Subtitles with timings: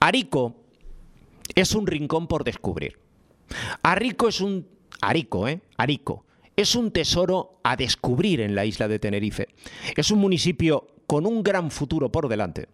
[0.00, 0.54] Arico
[1.54, 2.98] es un rincón por descubrir.
[3.82, 4.66] Arico es un
[5.00, 5.60] Arico, ¿eh?
[5.76, 6.24] Arico
[6.56, 9.48] es un tesoro a descubrir en la isla de Tenerife.
[9.94, 12.68] Es un municipio con un gran futuro por delante.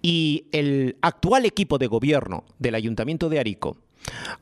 [0.00, 3.76] Y el actual equipo de gobierno del Ayuntamiento de Arico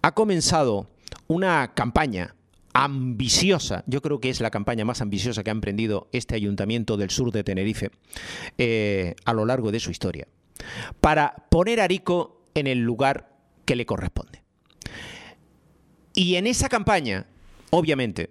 [0.01, 0.87] ha comenzado
[1.27, 2.35] una campaña
[2.73, 7.11] ambiciosa, yo creo que es la campaña más ambiciosa que ha emprendido este ayuntamiento del
[7.11, 7.91] sur de Tenerife
[8.59, 10.29] eh, a lo largo de su historia,
[11.01, 14.43] para poner a Arico en el lugar que le corresponde.
[16.15, 17.27] Y en esa campaña,
[17.71, 18.31] obviamente,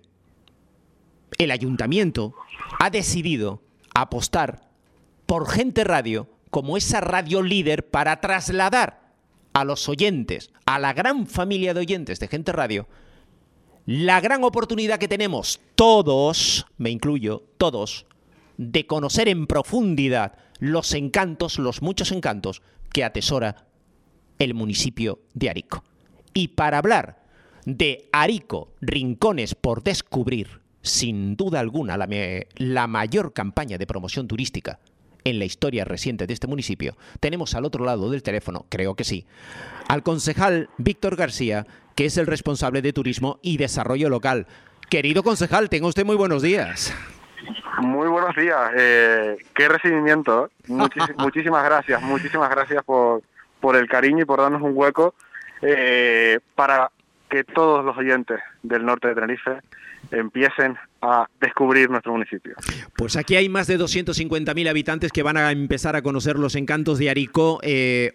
[1.38, 2.33] el ayuntamiento
[2.79, 3.61] ha decidido
[3.93, 4.69] apostar
[5.25, 9.13] por Gente Radio como esa radio líder para trasladar
[9.53, 12.88] a los oyentes, a la gran familia de oyentes de Gente Radio,
[13.85, 18.05] la gran oportunidad que tenemos todos, me incluyo, todos,
[18.57, 23.67] de conocer en profundidad los encantos, los muchos encantos que atesora
[24.37, 25.83] el municipio de Arico.
[26.33, 27.23] Y para hablar
[27.66, 32.07] de Arico, rincones por descubrir, sin duda alguna la,
[32.55, 34.79] la mayor campaña de promoción turística
[35.25, 39.03] en la historia reciente de este municipio, tenemos al otro lado del teléfono, creo que
[39.03, 39.25] sí,
[39.88, 44.47] al concejal Víctor García, que es el responsable de turismo y desarrollo local.
[44.89, 46.94] Querido concejal, tenga usted muy buenos días.
[47.79, 48.71] Muy buenos días.
[48.75, 50.49] Eh, qué recibimiento.
[51.17, 52.01] muchísimas gracias.
[52.01, 53.21] Muchísimas gracias por,
[53.59, 55.13] por el cariño y por darnos un hueco
[55.61, 56.91] eh, para
[57.29, 59.61] que todos los oyentes del norte de Tenerife
[60.11, 62.55] empiecen a descubrir nuestro municipio.
[62.97, 66.99] Pues aquí hay más de 250.000 habitantes que van a empezar a conocer los encantos
[66.99, 68.11] de Arico, eh,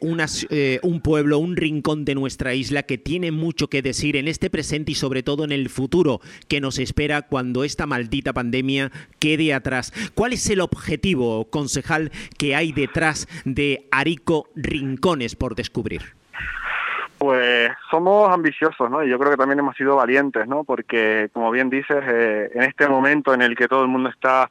[0.50, 4.50] eh, un pueblo, un rincón de nuestra isla que tiene mucho que decir en este
[4.50, 9.54] presente y sobre todo en el futuro que nos espera cuando esta maldita pandemia quede
[9.54, 9.92] atrás.
[10.14, 16.23] ¿Cuál es el objetivo, concejal, que hay detrás de Arico Rincones por descubrir?
[17.24, 19.02] Pues somos ambiciosos, ¿no?
[19.02, 20.62] Y yo creo que también hemos sido valientes, ¿no?
[20.62, 24.50] Porque, como bien dices, eh, en este momento en el que todo el mundo está,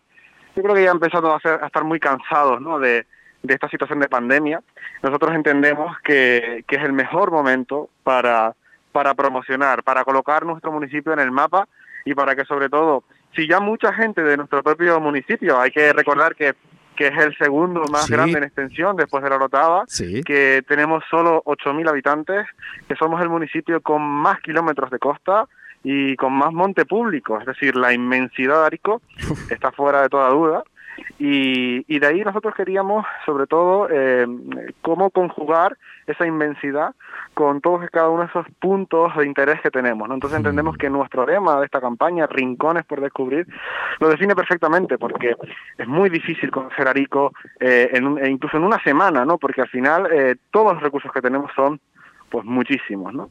[0.56, 2.79] yo creo que ya empezando a, a estar muy cansados, ¿no?
[2.79, 3.06] De,
[3.44, 4.63] de esta situación de pandemia,
[5.03, 8.56] nosotros entendemos que, que es el mejor momento para,
[8.91, 11.67] para promocionar, para colocar nuestro municipio en el mapa
[12.06, 13.03] y para que sobre todo,
[13.35, 16.56] si ya mucha gente de nuestro propio municipio, hay que recordar que
[16.96, 19.86] que es el segundo más grande en extensión después de la Orotava,
[20.26, 22.48] que tenemos solo 8.000 habitantes,
[22.88, 25.48] que somos el municipio con más kilómetros de costa
[25.84, 29.02] y con más monte público, es decir, la inmensidad de Arico
[29.50, 30.64] está fuera de toda duda.
[31.20, 34.26] Y, y de ahí nosotros queríamos, sobre todo, eh,
[34.81, 35.78] cómo conjugar
[36.08, 36.96] esa inmensidad
[37.34, 40.08] con todos y cada uno de esos puntos de interés que tenemos.
[40.08, 40.16] ¿no?
[40.16, 43.48] Entonces entendemos que nuestro lema de esta campaña, Rincones por Descubrir,
[44.00, 45.36] lo define perfectamente, porque
[45.78, 49.38] es muy difícil conocer Arico, eh, en e incluso en una semana, ¿no?
[49.38, 51.80] porque al final eh, todos los recursos que tenemos son
[52.30, 53.30] pues muchísimos, ¿no?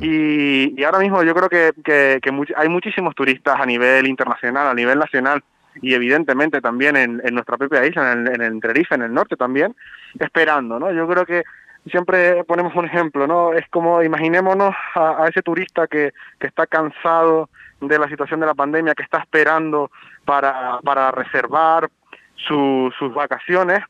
[0.00, 4.68] y, y, ahora mismo yo creo que, que, que hay muchísimos turistas a nivel internacional,
[4.68, 5.42] a nivel nacional,
[5.82, 9.12] y evidentemente también en, en nuestra propia isla, en el, en el Tenerife, en el
[9.12, 9.74] norte también,
[10.18, 10.92] esperando, ¿no?
[10.92, 11.42] Yo creo que
[11.90, 13.52] siempre ponemos un ejemplo, ¿no?
[13.52, 17.48] Es como imaginémonos a, ese turista que, que está cansado
[17.80, 19.90] de la situación de la pandemia, que está esperando
[20.24, 21.90] para, para reservar
[22.46, 23.80] sus vacaciones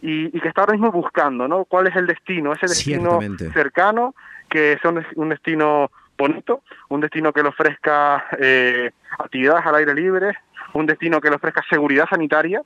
[0.00, 1.64] y, que está ahora mismo buscando, ¿no?
[1.64, 2.52] ¿Cuál es el destino?
[2.52, 3.20] Ese destino
[3.52, 4.14] cercano,
[4.48, 10.36] que sea un, destino bonito, un destino que le ofrezca eh, actividades al aire libre,
[10.72, 12.62] un destino que le ofrezca seguridad sanitaria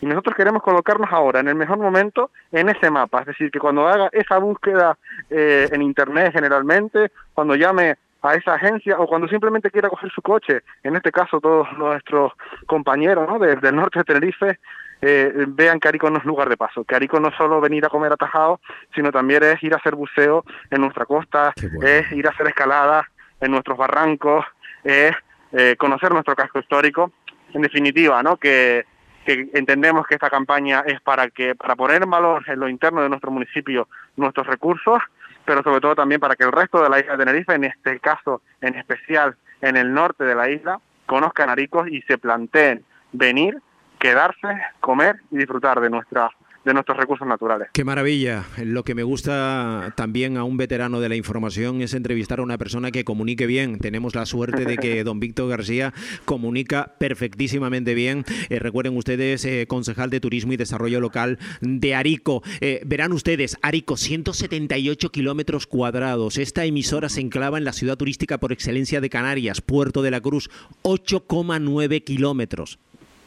[0.00, 3.58] y nosotros queremos colocarnos ahora en el mejor momento en ese mapa, es decir, que
[3.58, 4.96] cuando haga esa búsqueda
[5.28, 10.22] eh, en Internet generalmente, cuando llame a esa agencia o cuando simplemente quiera coger su
[10.22, 12.32] coche, en este caso todos nuestros
[12.66, 13.38] compañeros ¿no?
[13.38, 14.58] desde el norte de Tenerife,
[15.00, 17.84] eh, vean que Arico no es lugar de paso, que Arico no es solo venir
[17.84, 18.60] a comer atajado,
[18.94, 21.52] sino también es ir a hacer buceo en nuestra costa,
[21.82, 23.08] es ir a hacer escalada
[23.40, 24.44] en nuestros barrancos,
[24.82, 25.14] es
[25.52, 27.12] eh, conocer nuestro casco histórico,
[27.52, 28.36] en definitiva, ¿no?
[28.36, 28.84] que
[29.26, 33.08] entendemos que esta campaña es para que para poner en valor en lo interno de
[33.08, 35.02] nuestro municipio nuestros recursos,
[35.44, 38.00] pero sobre todo también para que el resto de la isla de Tenerife, en este
[38.00, 43.60] caso en especial en el norte de la isla, conozcan Aricos y se planteen venir,
[43.98, 46.30] quedarse, comer y disfrutar de nuestra
[46.64, 47.68] de nuestros recursos naturales.
[47.72, 48.44] Qué maravilla.
[48.62, 52.58] Lo que me gusta también a un veterano de la información es entrevistar a una
[52.58, 53.78] persona que comunique bien.
[53.78, 55.92] Tenemos la suerte de que don Víctor García
[56.24, 58.24] comunica perfectísimamente bien.
[58.50, 62.42] Eh, recuerden ustedes, eh, concejal de Turismo y Desarrollo Local de Arico.
[62.60, 66.38] Eh, verán ustedes, Arico, 178 kilómetros cuadrados.
[66.38, 70.20] Esta emisora se enclava en la ciudad turística por excelencia de Canarias, Puerto de la
[70.20, 70.50] Cruz,
[70.82, 72.78] 8,9 kilómetros.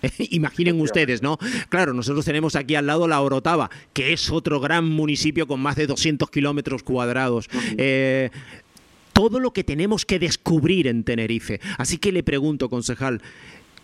[0.29, 1.37] Imaginen ustedes, ¿no?
[1.69, 5.75] Claro, nosotros tenemos aquí al lado la Orotava, que es otro gran municipio con más
[5.75, 7.49] de 200 kilómetros cuadrados.
[7.77, 8.29] Eh,
[9.13, 11.59] todo lo que tenemos que descubrir en Tenerife.
[11.77, 13.21] Así que le pregunto, concejal,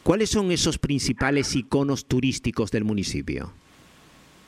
[0.03, 3.53] ¿cuáles son esos principales iconos turísticos del municipio?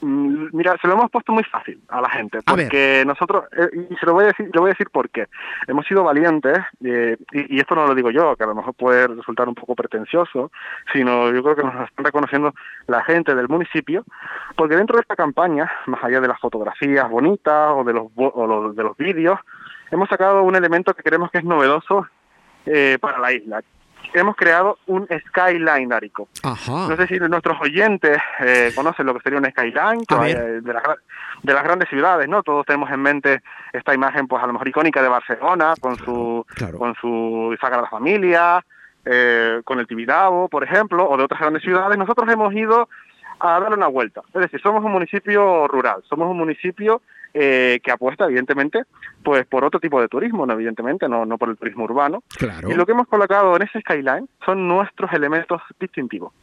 [0.02, 3.96] Mm, mira, se lo hemos puesto muy fácil a la gente, porque nosotros, eh, y
[3.96, 5.28] se lo voy a decir, le voy a decir por qué.
[5.68, 9.08] Hemos sido valientes, eh, y, esto no lo digo yo, que a lo mejor puede
[9.08, 10.52] resultar un poco pretencioso,
[10.94, 12.54] sino yo creo que nos están reconociendo
[12.88, 14.06] la gente del municipio,
[14.56, 18.72] porque dentro de esta campaña, más allá de las fotografías bonitas o de los, o
[18.72, 19.40] de los vídeos,
[19.92, 22.08] hemos sacado un elemento que creemos que es novedoso
[22.66, 23.62] eh, para la isla,
[24.14, 26.28] hemos creado un skyline arico.
[26.44, 30.04] No sé si nuestros oyentes eh, conocen lo que sería un skyline
[30.64, 30.84] de, las,
[31.44, 32.44] de las grandes ciudades, ¿no?
[32.44, 33.42] Todos tenemos en mente
[33.74, 36.46] esta imagen, pues a lo mejor icónica de Barcelona, con su
[36.78, 38.64] con su Sagrada Familia,
[39.06, 41.98] eh, con el Tibidabo, por ejemplo, o de otras grandes ciudades.
[41.98, 42.90] Nosotros hemos ido
[43.40, 44.22] a darle una vuelta.
[44.34, 47.02] Es decir, somos un municipio rural, somos un municipio
[47.34, 48.84] eh, que apuesta evidentemente
[49.24, 52.24] pues por otro tipo de turismo, no evidentemente, no, no por el turismo urbano.
[52.68, 56.34] Y lo que hemos colocado en ese skyline son nuestros elementos distintivos.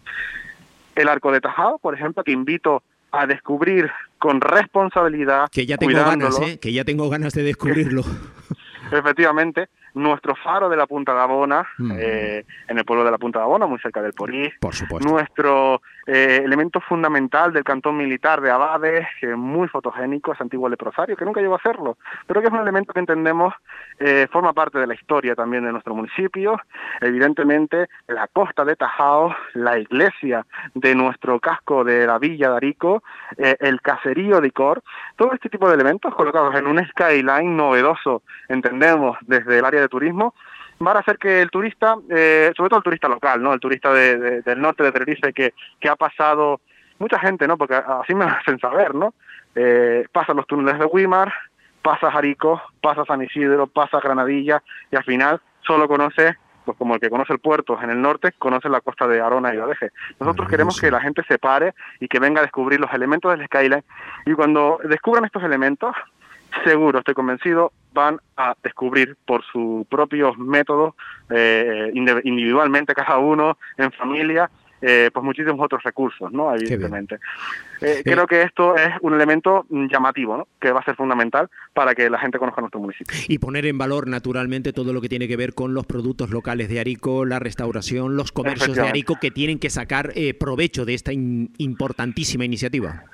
[0.94, 5.48] El arco de Tajado, por ejemplo, que invito a descubrir con responsabilidad.
[5.50, 6.58] Que ya tengo ganas, ¿eh?
[6.58, 8.02] que ya tengo ganas de descubrirlo.
[8.92, 11.92] Efectivamente, nuestro faro de la Punta de Abona, mm.
[11.98, 14.52] eh, en el pueblo de la Punta de Abona, muy cerca del Porís.
[14.60, 15.08] Por supuesto.
[15.08, 20.68] Nuestro eh, elemento fundamental del cantón militar de Abades, que es muy fotogénico, es antiguo
[20.68, 23.54] leprosario, que nunca llegó a hacerlo, pero que es un elemento que entendemos
[23.98, 26.60] eh, forma parte de la historia también de nuestro municipio.
[27.00, 33.02] Evidentemente, la costa de Tajao, la iglesia de nuestro casco de la villa de Arico,
[33.36, 34.82] el caserío de Icor,
[35.16, 39.88] todo este tipo de elementos colocados en un skyline novedoso, entendemos, desde el área de
[39.88, 40.34] turismo,
[40.78, 43.52] van a hacer que el turista, eh, sobre todo el turista local, ¿no?
[43.52, 46.60] El turista del norte de Tenerife que, que ha pasado,
[46.98, 47.56] mucha gente, ¿no?
[47.56, 49.14] Porque así me hacen saber, ¿no?
[49.54, 51.32] Eh, pasa los túneles de Wimar,
[51.82, 56.36] pasa Jarico, pasa San Isidro, pasa Granadilla y al final solo conoce
[56.66, 59.54] pues como el que conoce el puerto en el norte, conoce la costa de Arona
[59.54, 59.90] y Odeje.
[60.18, 63.46] Nosotros queremos que la gente se pare y que venga a descubrir los elementos del
[63.46, 63.84] skyline
[64.26, 65.94] y cuando descubran estos elementos,
[66.64, 70.94] seguro, estoy convencido, van a descubrir por sus propios métodos,
[71.30, 74.50] eh, individualmente cada uno, en familia,
[74.82, 76.54] eh, pues muchísimos otros recursos, ¿no?
[76.54, 77.18] Evidentemente.
[77.80, 80.48] Eh, creo que esto es un elemento llamativo, ¿no?
[80.60, 83.16] Que va a ser fundamental para que la gente conozca nuestro municipio.
[83.26, 86.68] Y poner en valor, naturalmente, todo lo que tiene que ver con los productos locales
[86.68, 91.12] de Arico, la restauración, los comercios de Arico que tienen que sacar provecho de esta
[91.14, 93.04] importantísima iniciativa.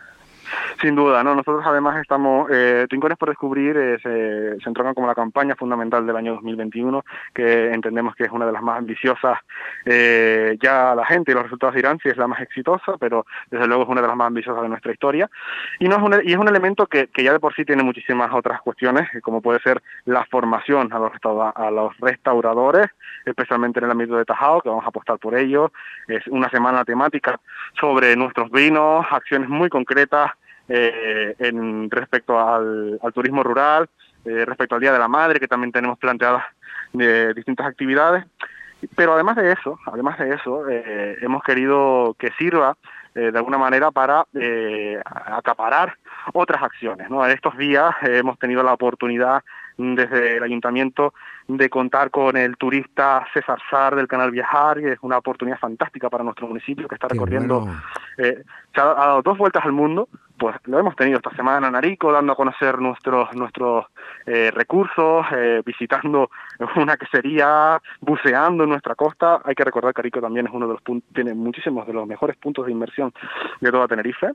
[0.80, 1.34] Sin duda, ¿no?
[1.34, 2.86] Nosotros además estamos, eh,
[3.18, 7.04] por Descubrir eh, se, se entronca como la campaña fundamental del año 2021,
[7.34, 9.38] que entendemos que es una de las más ambiciosas,
[9.84, 13.66] eh, ya la gente y los resultados dirán si es la más exitosa, pero desde
[13.66, 15.30] luego es una de las más ambiciosas de nuestra historia.
[15.78, 17.82] Y, no es, un, y es un elemento que, que ya de por sí tiene
[17.82, 21.12] muchísimas otras cuestiones, como puede ser la formación a los,
[21.54, 22.86] a los restauradores,
[23.24, 25.72] especialmente en el ámbito de Tajao, que vamos a apostar por ello.
[26.08, 27.40] Es una semana temática
[27.78, 30.32] sobre nuestros vinos, acciones muy concretas
[30.68, 33.88] eh, en respecto al, turismo rural,
[34.24, 36.44] eh, respecto al Día de la Madre, que también tenemos planteadas
[36.92, 38.24] de distintas actividades.
[38.96, 42.76] Pero además de eso, además de eso, eh, hemos querido que sirva
[43.14, 44.24] de alguna manera para
[45.26, 45.98] acaparar
[46.32, 47.10] otras acciones.
[47.10, 47.22] ¿no?
[47.22, 49.42] En estos días hemos tenido la oportunidad
[49.76, 51.12] desde el ayuntamiento
[51.46, 56.08] de contar con el turista César Sar del canal Viajar, que es una oportunidad fantástica
[56.08, 57.68] para nuestro municipio que está recorriendo,
[58.16, 58.44] se
[58.80, 60.08] ha dado dos vueltas al mundo
[60.42, 63.86] pues lo hemos tenido esta semana en Arico, dando a conocer nuestros nuestros
[64.26, 66.30] eh, recursos, eh, visitando
[66.76, 69.40] una quesería, buceando en nuestra costa.
[69.44, 72.08] Hay que recordar que Arico también es uno de los puntos, tiene muchísimos de los
[72.08, 73.12] mejores puntos de inversión
[73.60, 74.32] de toda Tenerife.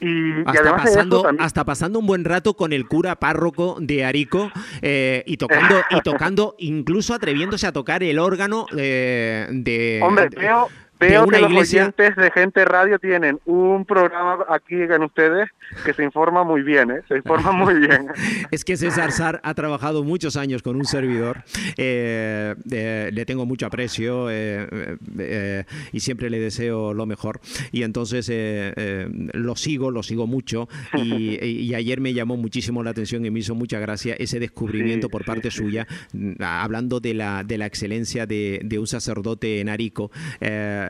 [0.00, 4.50] Y, hasta, pasando, hasta pasando un buen rato con el cura párroco de Arico
[4.82, 10.00] eh, y tocando, y tocando, incluso atreviéndose a tocar el órgano de...
[10.02, 15.48] Hombre, creo Veo que los oyentes de Gente Radio tienen un programa aquí en ustedes
[15.84, 17.02] que se informa muy bien, ¿eh?
[17.08, 18.08] se informa muy bien.
[18.50, 21.44] es que César Sar ha trabajado muchos años con un servidor,
[21.76, 27.40] eh, eh, le tengo mucho aprecio y siempre le deseo lo mejor.
[27.72, 28.30] Y entonces
[29.32, 33.54] lo sigo, lo sigo mucho y, ayer me llamó muchísimo la atención y me hizo
[33.54, 38.60] mucha gracia ese descubrimiento por parte suya, mm, hablando de la, de la excelencia de,
[38.62, 40.10] de un sacerdote en Arico.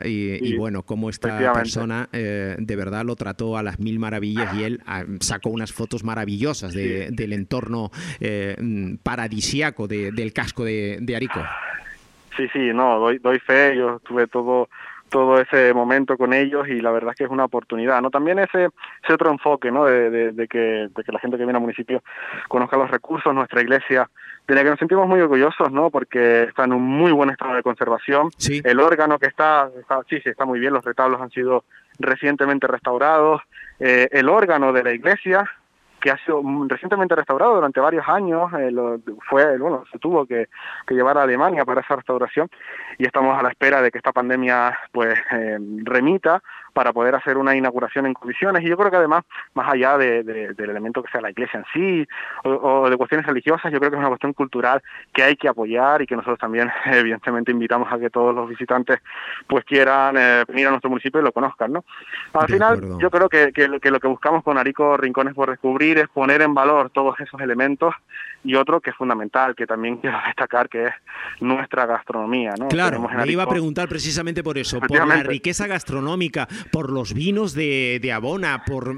[0.05, 4.63] Y, bueno, cómo esta persona eh, de verdad lo trató a las mil maravillas y
[4.63, 8.55] él ah, sacó unas fotos maravillosas del entorno eh,
[9.03, 11.41] paradisiaco del casco de, Arico.
[12.35, 14.67] Sí, sí, no, doy, doy fe, yo estuve todo
[15.09, 18.09] todo ese momento con ellos y la verdad es que es una oportunidad, ¿no?
[18.09, 18.69] También ese,
[19.03, 19.85] ese otro enfoque, ¿no?
[19.85, 22.03] De, de, que, de que la gente que viene al municipio
[22.47, 24.09] conozca los recursos, nuestra iglesia,
[24.47, 25.89] de la que nos sentimos muy orgullosos, ¿no?
[25.89, 28.29] Porque está en un muy buen estado de conservación.
[28.63, 31.63] El órgano que está, está, sí, sí, está muy bien, los retablos han sido
[31.99, 33.41] recientemente restaurados,
[33.79, 35.49] eh, el órgano de la iglesia
[36.05, 38.71] que ha sido recientemente restaurado durante varios años, eh,
[39.27, 40.47] fue, bueno, se tuvo que,
[40.89, 42.47] llevar a Alemania para esa restauración
[42.99, 46.43] y estamos a la espera de que esta pandemia pues eh, remita
[46.75, 48.61] para poder hacer una inauguración en condiciones.
[48.61, 51.65] Y yo creo que además, más allá de, del elemento que sea la iglesia en
[51.73, 52.07] sí
[52.43, 56.01] o, de cuestiones religiosas, yo creo que es una cuestión cultural que hay que apoyar
[56.01, 58.99] y que nosotros también, evidentemente, invitamos a que todos los visitantes
[59.47, 61.71] pues quieran eh, venir a nuestro municipio y lo conozcan.
[61.71, 61.85] ¿no?
[62.33, 66.09] Al final, yo creo que, que, lo que buscamos con Arico Rincones por Descubrir es
[66.09, 67.95] poner en valor todos esos elementos
[68.43, 70.93] y otro que es fundamental, que también quiero destacar, que es
[71.39, 72.53] nuestra gastronomía.
[72.59, 72.67] ¿no?
[72.67, 77.53] Claro, me iba a preguntar precisamente por eso, por la riqueza gastronómica, por los vinos
[77.53, 78.95] de, de Abona, por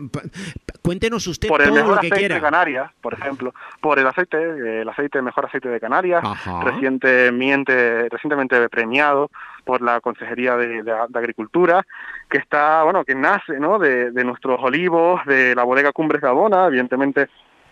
[0.82, 2.36] cuéntenos usted por el todo mejor lo que aceite quiera.
[2.36, 6.24] de Canarias, por ejemplo, por el aceite, el aceite mejor aceite de Canarias,
[6.64, 9.30] recientemente, recientemente premiado
[9.66, 11.86] por la Consejería de, de, Agricultura,
[12.30, 13.80] que está, bueno, que nace, ¿no?
[13.80, 17.28] De, de nuestros olivos, de la bodega Cumbres de Abona, evidentemente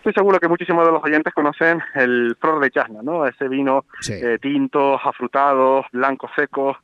[0.08, 3.26] estoy seguro que muchísimos de los oyentes conocen el Flor de Chasna, ¿no?
[3.26, 6.76] Ese vino eh, tinto, afrutados, blancos secos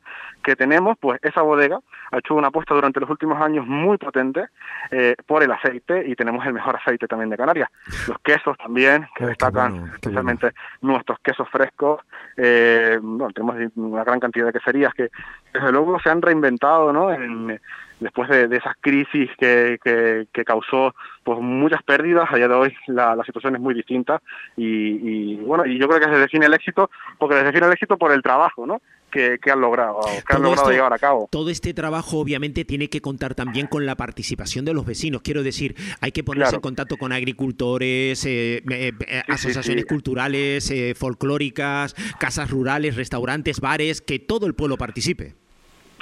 [0.43, 1.79] que tenemos, pues esa bodega
[2.11, 4.47] ha hecho una apuesta durante los últimos años muy potente
[4.91, 7.69] eh, por el aceite y tenemos el mejor aceite también de Canarias.
[8.09, 10.51] Los quesos también, que oh, destacan especialmente
[10.81, 12.01] nuestros quesos frescos.
[12.37, 15.11] Eh, bueno, tenemos una gran cantidad de queserías que
[15.55, 17.13] desde luego se han reinventado, ¿no?
[17.13, 17.61] En,
[18.03, 20.95] después de, esas crisis que, que, causó
[21.25, 24.21] pues muchas pérdidas, a día de hoy la, situación es muy distinta
[24.57, 27.97] y, bueno, y yo creo que se define el éxito, porque se define el éxito
[27.97, 28.81] por el trabajo, ¿no?
[29.11, 31.29] Que, han logrado, que han logrado llevar a cabo.
[31.31, 35.21] Todo este trabajo obviamente tiene que contar también con la participación de los vecinos.
[35.21, 41.95] Quiero decir, hay que ponerse en contacto con agricultores, eh, eh, eh, asociaciones culturales, folclóricas,
[42.19, 45.35] casas rurales, restaurantes, bares, que todo el pueblo participe.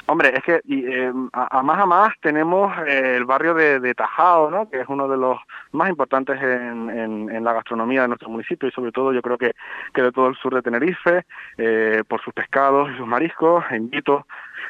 [0.06, 4.68] Hombre, es que eh, a, más a más tenemos eh, el barrio de, Tajao, ¿no?
[4.68, 5.38] que es uno de los
[5.72, 9.52] más importantes en, la gastronomía de nuestro municipio y sobre todo yo creo que,
[9.94, 11.24] que de todo el sur de Tenerife,
[11.58, 13.64] eh, por sus pescados y sus mariscos.
[13.70, 14.26] Invito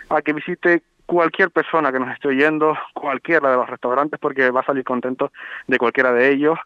[0.09, 4.61] a que visite cualquier persona que nos esté oyendo, cualquiera de los restaurantes, porque va
[4.61, 5.33] a salir contento
[5.67, 6.59] de cualquiera de ellos.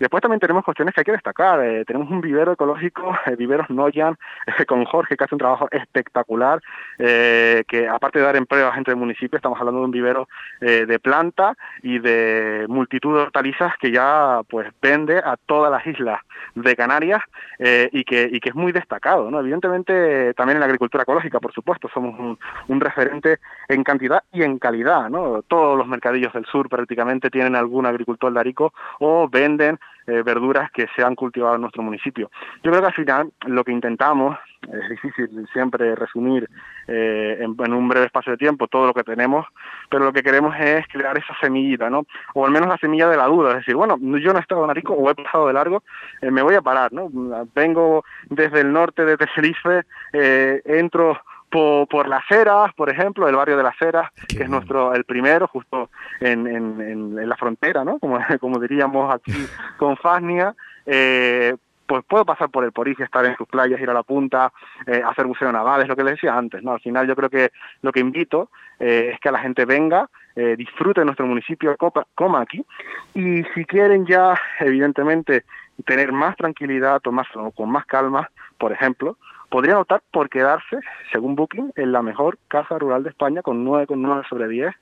[0.00, 1.62] Después también tenemos cuestiones que hay que destacar.
[1.62, 4.16] Eh, tenemos un vivero ecológico, eh, Viveros Noyan,
[4.46, 6.60] eh, con Jorge, que hace un trabajo espectacular,
[6.98, 10.28] que aparte de dar empleo a gente del municipio, estamos hablando de un vivero
[10.60, 16.20] de planta y de multitud de hortalizas que ya pues vende a todas las islas
[16.54, 17.22] de Canarias
[17.58, 19.30] y, que, y que es muy destacado.
[19.30, 19.40] ¿no?
[19.40, 22.38] Evidentemente también en la agricultura ecológica, por supuesto, somos un,
[22.68, 23.38] un referente
[23.68, 25.10] en cantidad y en calidad.
[25.10, 25.42] ¿no?
[25.42, 29.78] Todos los mercadillos del sur prácticamente tienen algún agricultor de Arico o venden
[30.10, 32.30] eh, verduras que se han cultivado en nuestro municipio.
[32.64, 36.48] Yo creo que al final lo que intentamos, es difícil siempre resumir
[36.88, 39.46] eh, en, un breve espacio de tiempo todo lo que tenemos,
[39.88, 42.06] pero lo que queremos es crear esa semillita, ¿no?
[42.34, 44.64] O al menos la semilla de la duda, es decir, bueno, yo no he estado
[44.64, 45.82] en Arico o he pasado de largo,
[46.20, 47.08] eh, me voy a parar, ¿no?
[47.54, 53.62] Vengo desde el norte de Tenerife, entro por, Las Heras, por ejemplo, el barrio de
[53.62, 55.90] Las Heras, que es nuestro el primero, justo
[56.20, 57.98] en, en, la frontera, ¿no?
[57.98, 60.54] Como, como diríamos aquí con Fasnia.
[60.86, 64.52] Eh, pues puedo pasar por el Porís, estar en sus playas, ir a la punta,
[64.86, 66.72] eh, hacer buceo naval, es lo que les decía antes, ¿no?
[66.72, 67.50] Al final yo creo que
[67.82, 70.08] lo que invito eh, es que la gente venga,
[70.56, 71.76] disfrute de nuestro municipio,
[72.14, 72.64] coma aquí,
[73.12, 75.44] y si quieren ya, evidentemente,
[75.84, 79.18] tener más tranquilidad, tomárselo con más calma, por ejemplo,
[79.50, 80.78] podrían optar por quedarse,
[81.12, 84.74] según Booking, en la mejor casa rural de España con 9,9 sobre 10,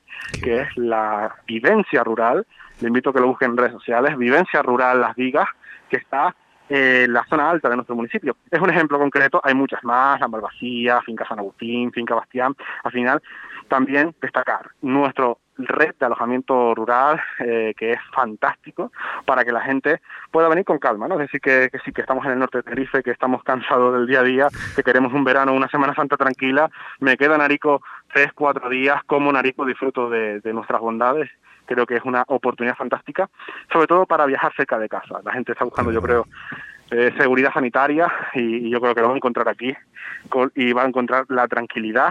[0.43, 2.47] que es la Vivencia Rural.
[2.81, 5.49] Le invito a que lo busquen en redes sociales, Vivencia Rural Las Vigas,
[5.89, 6.37] que está
[6.69, 8.37] en la zona alta de nuestro municipio.
[8.51, 12.55] Es un ejemplo concreto, hay muchas más, La Malvasía, Finca San Agustín, Finca Bastián.
[12.85, 13.23] Al final,
[13.69, 18.93] también destacar nuestro red de alojamiento rural, eh, que es fantástico,
[19.25, 20.01] para que la gente
[20.31, 21.15] pueda venir con calma, ¿no?
[21.15, 24.07] Es decir, que, sí, que estamos en el norte de Tenerife, que estamos cansados del
[24.07, 28.33] día a día, que queremos un verano, una Semana Santa tranquila, me queda Narico tres,
[28.35, 31.31] cuatro días, como Narico disfruto de, nuestras bondades,
[31.67, 33.29] creo que es una oportunidad fantástica,
[33.71, 35.21] sobre todo para viajar cerca de casa.
[35.23, 36.27] La gente está buscando, yo creo,
[36.91, 39.75] eh, seguridad sanitaria y, yo creo que lo va a encontrar aquí
[40.55, 42.11] y va a encontrar la tranquilidad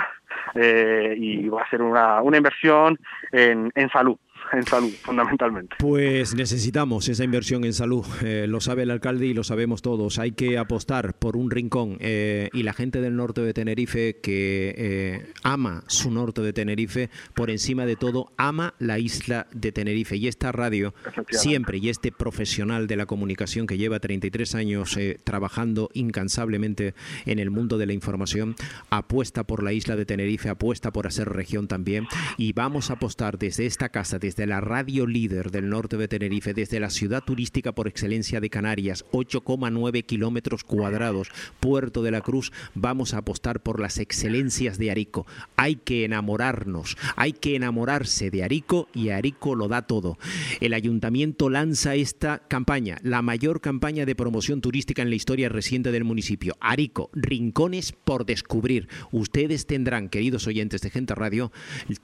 [0.55, 2.99] eh, y va a ser una, una inversión
[3.31, 4.17] en, en salud
[4.53, 5.75] en salud, fundamentalmente.
[5.79, 10.19] Pues necesitamos esa inversión en salud, eh, lo sabe el alcalde y lo sabemos todos.
[10.19, 14.73] Hay que apostar por un rincón eh, y la gente del norte de Tenerife que
[14.77, 20.15] eh, ama su norte de Tenerife, por encima de todo, ama la isla de Tenerife.
[20.17, 20.93] Y esta radio
[21.29, 26.93] siempre, y este profesional de la comunicación que lleva 33 años trabajando incansablemente
[27.25, 28.55] en el mundo de la información,
[28.89, 33.37] apuesta por la isla de Tenerife, apuesta por hacer región también y vamos a apostar
[33.37, 37.73] desde esta casa, desde la radio líder del norte de Tenerife, desde la ciudad turística
[37.73, 41.29] por excelencia de Canarias, 8,9 kilómetros cuadrados,
[41.59, 45.25] Puerto de la Cruz, vamos a apostar por las excelencias de Arico.
[45.55, 50.17] Hay que enamorarnos, hay que enamorarse de Arico y Arico lo da todo.
[50.59, 55.91] El ayuntamiento lanza esta campaña, la mayor campaña de promoción turística en la historia reciente
[55.91, 56.55] del municipio.
[56.59, 58.87] Arico, rincones por descubrir.
[59.11, 61.51] Ustedes tendrán, queridos oyentes de Gente Radio,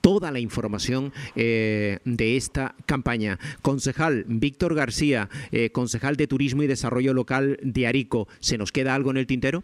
[0.00, 3.38] toda la información eh, de esta campaña.
[3.62, 8.94] Concejal Víctor García, eh, concejal de Turismo y Desarrollo Local de Arico, ¿se nos queda
[8.94, 9.62] algo en el tintero?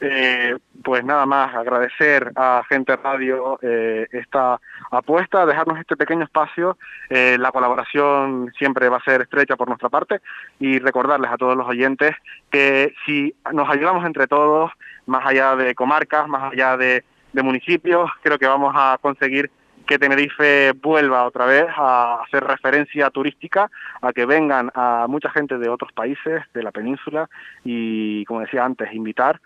[0.00, 6.76] Eh, pues nada más, agradecer a Gente Radio esta apuesta, dejarnos este pequeño espacio.
[7.08, 10.20] la colaboración siempre va a ser estrecha por nuestra parte
[10.60, 12.14] y recordarles a todos los oyentes
[12.50, 14.72] que si nos ayudamos entre todos,
[15.06, 17.02] más allá de comarcas, más allá de
[17.42, 18.10] municipios.
[18.22, 19.50] Creo que vamos a conseguir
[19.86, 25.58] que Tenerife vuelva otra vez a hacer referencia turística, a que vengan a mucha gente
[25.58, 27.28] de otros países de la península
[27.64, 29.40] y, como decía antes, invitar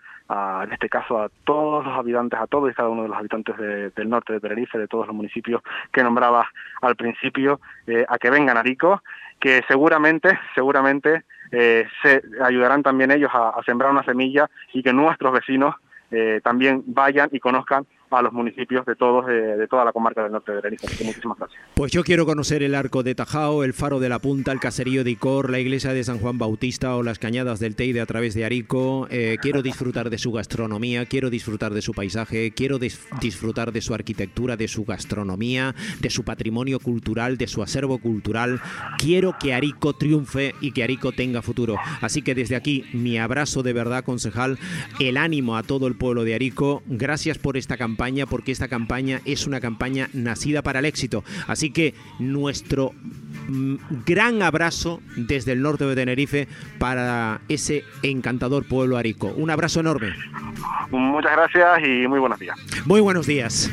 [0.63, 3.57] en este caso a todos los habitantes, a todos y cada uno de los habitantes
[3.57, 6.47] del norte de Tenerife, de todos los municipios que nombraba
[6.81, 9.01] al principio, eh, a que vengan a Rico,
[9.39, 15.33] que seguramente, seguramente eh, se ayudarán también ellos a sembrar una semilla y que nuestros
[15.33, 15.75] vecinos
[16.11, 20.31] eh, también vayan y conozcan a los municipios de todos de, toda la comarca del
[20.31, 21.03] norte de Tenerife.
[21.03, 21.61] Muchísimas gracias.
[21.73, 25.03] Pues yo quiero conocer el arco de Tajao, el faro de la Punta, el caserío
[25.03, 28.33] de Icor, la iglesia de San Juan Bautista o las cañadas del Teide a través
[28.33, 29.07] de Arico.
[29.09, 33.93] Eh, quiero disfrutar de su gastronomía, quiero disfrutar de su paisaje, quiero disfrutar de su
[33.93, 38.59] arquitectura, de su gastronomía, de su patrimonio cultural, de su acervo cultural.
[38.97, 41.77] Quiero que Arico triunfe y que Arico tenga futuro.
[42.01, 44.57] Así que desde aquí mi abrazo de verdad, concejal,
[44.99, 46.81] el ánimo a todo el pueblo de Arico.
[46.87, 47.98] Gracias por esta campaña,
[48.29, 51.23] porque esta campaña es una campaña nacida para el éxito.
[51.47, 52.93] Así que nuestro
[53.47, 59.27] mm, gran abrazo desde el norte de Tenerife para ese encantador pueblo arico.
[59.35, 60.13] Un abrazo enorme.
[60.91, 62.57] Muchas gracias y muy buenos días.
[62.85, 63.69] Muy buenos días.